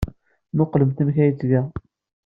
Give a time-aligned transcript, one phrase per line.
[0.53, 1.65] Mmuqqlemt amek ay t-ttgeɣ!